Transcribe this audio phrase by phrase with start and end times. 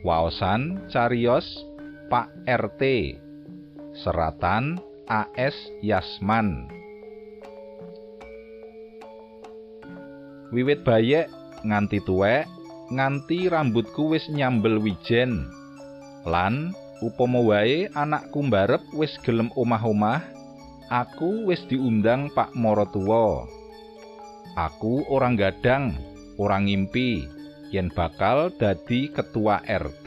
[0.00, 1.44] Waosan cariyos
[2.08, 2.82] Pak RT.
[4.00, 5.52] Seratan AS
[5.84, 6.72] Yasman.
[10.56, 11.28] Wiwit bayek
[11.68, 12.48] nganti tuwek,
[12.88, 15.44] nganti rambutku wis nyambel wijen.
[16.24, 16.72] Lan
[17.04, 20.24] upama wae anakku mbarep wis gelem omah-omah,
[20.88, 23.44] aku wis diundang Pak Maratuwa.
[24.56, 25.92] Aku orang gadang,
[26.40, 27.39] orang ngimpi
[27.70, 30.06] yen bakal dadi ketua RT.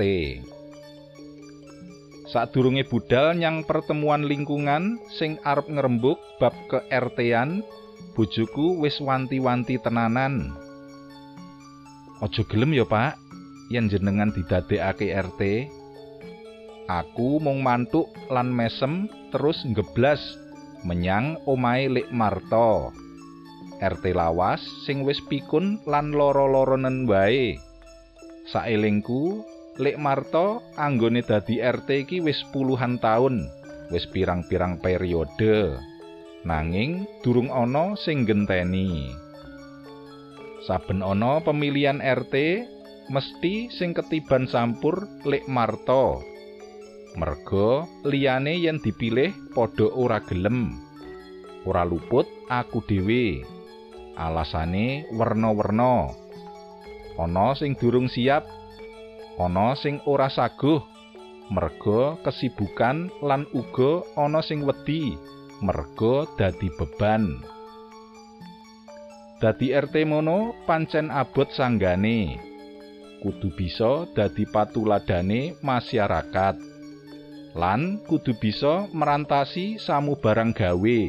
[2.28, 7.62] Sadurunge budal nyang pertemuan lingkungan sing arep ngrembug bab ke RT-an,
[8.16, 10.56] bojoku wis wanti-wanti tenanan.
[12.24, 13.20] Aja gelem ya, Pak,
[13.68, 15.42] yen jenengan didadekake RT.
[16.88, 20.20] Aku mung mantuk lan mesem terus ngeblas
[20.84, 22.92] menyang omahe Lik Marto.
[23.84, 27.60] RT lawas sing wis pikun lan loro-loronen wae.
[28.48, 29.44] Saelingku,
[29.84, 33.44] Lik Marto anggone dadi RT iki wis puluhan taun,
[33.92, 35.76] wis pirang-pirang periode.
[36.48, 39.12] Nanging durung ana sing genteni.
[40.64, 42.36] Saben ana pemilihan RT,
[43.12, 46.24] mesti sing ketiban sampur Lik Marto.
[47.20, 50.80] Merga liyane yen dipilih padha ora gelem.
[51.68, 53.53] Ora luput aku dhewe.
[54.18, 56.14] Alasane werna-werna.
[57.18, 58.46] Ana sing durung siap,
[59.38, 60.82] ana sing ora saguh
[61.54, 65.14] merga kesibukan lan uga ana sing wedi
[65.62, 67.40] merga dadi beban.
[69.38, 72.40] Dadi RT mono pancen abot sanggane.
[73.20, 76.56] Kudu bisa dadi patuladane masyarakat.
[77.54, 81.02] Lan kudu bisa merantasi samu barang gawe.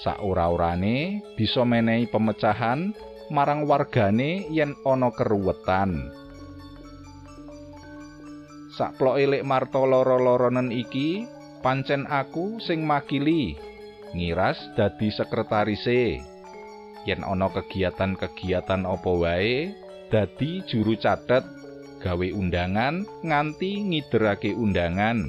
[0.00, 2.92] Saora-orane bisa menehi pemecahan
[3.30, 6.10] marang wargane yen ana keruwetan.
[8.74, 11.28] Sakplok elek marto loro-loronen iki,
[11.60, 13.54] pancen aku sing makili
[14.16, 16.18] ngiras dadi sekretarise.
[17.08, 19.72] Yen ana kegiatan-kegiatan apa wae,
[20.12, 21.44] dadi juru catet,
[22.00, 25.24] gawe undangan nganti ngiderake undangan.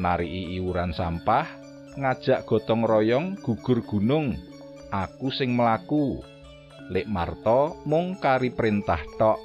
[0.00, 1.59] Nari iuran sampah
[1.98, 4.38] ngajak gotong royong gugur gunung.
[4.90, 6.22] Aku sing mlaku.
[6.90, 9.38] Lek Marto mung kari perintah tok.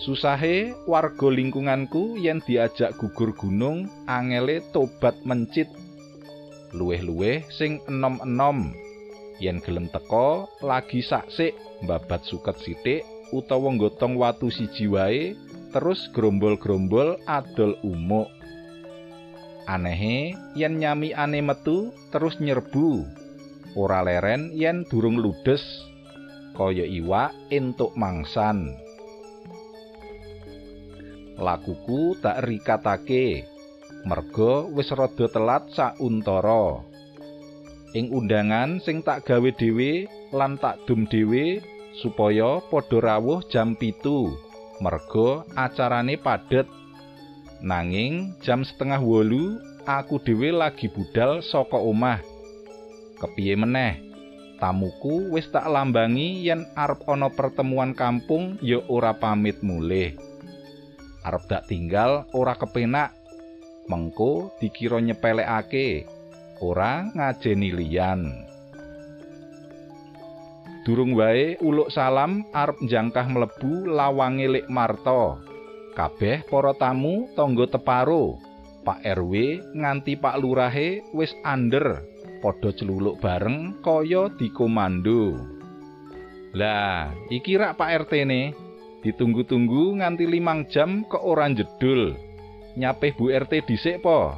[0.00, 5.68] Susahe warga lingkunganku yen diajak gugur gunung angele tobat mencit.
[6.72, 8.72] Luweh-luweh sing enom-enom.
[9.38, 11.52] Yen gelem teko lagi saksik
[11.84, 15.36] babat suket sithik utawa nggotong watu siji wae
[15.70, 18.39] terus grombol-grombol adol umuk.
[19.70, 23.06] Anehe yen nyami ane metu terus nyerbu.
[23.78, 25.62] Ora leren yen durung ludes.
[26.58, 28.74] Kaya iwak entuk mangsan.
[31.38, 33.46] Lakuku tak rikatake.
[34.02, 36.82] Merga wis rada telat sauntara.
[37.94, 41.62] Ing undangan sing tak gawe dhewe lan tak dum dhewe
[42.02, 44.34] supaya padha rawuh jam pitu.
[44.82, 46.79] Merga acarane padet.
[47.60, 52.24] Nanging jam setengah wolu aku dhewe lagi budal saka omah.
[53.20, 54.00] Kepiye meneh?
[54.56, 60.16] Tamuku wis tak lambangi yen arep ana pertemuan kampung ya ora pamit mulih.
[61.20, 63.12] Arep dak tinggal ora kepenak.
[63.88, 66.08] Mengko dikira nyepelekake,
[66.64, 68.20] ora ngajeni liyan.
[70.88, 75.49] Durung wae uluk salam arep njangkah mlebu lawange Lik Marto.
[76.00, 78.40] Kabeh para tamu tangga teparo
[78.80, 82.00] Pak RW nganti Pak Lurahe wis ander
[82.40, 85.36] padha celuluk bareng kaya dikomando.
[86.56, 88.56] Lah iki rak Pak RT ne
[89.04, 92.16] ditunggu-tunggu nganti limang jam ke ora jedul
[92.80, 94.32] nyapeh Bu RT dhisik po?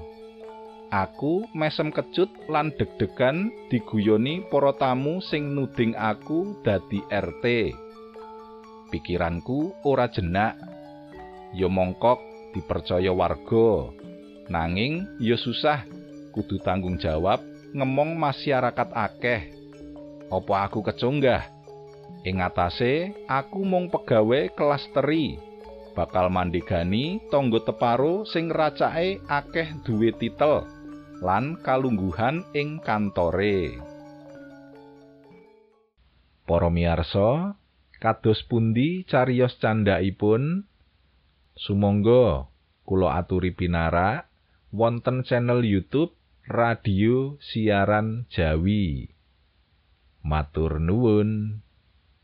[0.91, 7.47] Aku mesem kecut lan deg-degan diguyoni para tamu sing nuding aku dadi RT
[8.93, 10.72] pikiranku ora jenak
[11.53, 12.21] ya mongkok
[12.57, 13.93] dipercaya warga.
[14.51, 15.87] Nanging ya susah
[16.33, 17.41] kudu tanggung jawab
[17.73, 19.43] ngemong masyarakat akeh.
[20.33, 21.49] Apa aku kecunggah
[22.25, 25.37] ing atase aku mung pegawe kelas teri.
[25.93, 30.65] Bakal mandigani tonggo teparo sing racake akeh duwe titel
[31.21, 33.77] lan kalungguhan ing kantore.
[36.49, 37.55] Para miyarsa
[38.01, 40.67] kados pundi cariyos candhaipun
[41.57, 42.49] Sumangga
[42.89, 44.29] kula aturi pinarak
[44.73, 46.17] wonten channel YouTube
[46.49, 49.13] Radio Siaran Jawi.
[50.27, 51.61] Matur nuwun.